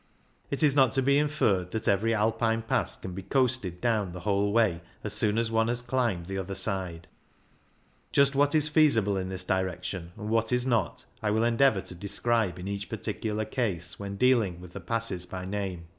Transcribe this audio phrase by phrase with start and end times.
[0.49, 4.21] It is not to be inferred that eyery Alpine pass can be coasted down the
[4.21, 7.07] whole way as soon as one has climbed the other side;
[8.11, 11.93] just what is feasible in this direction and what is not I will endeavour to
[11.93, 15.85] describe in each particular case when dealing with the passes by name.